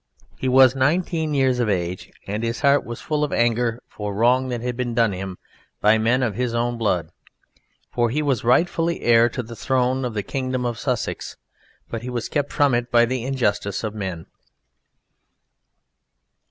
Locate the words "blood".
6.79-7.11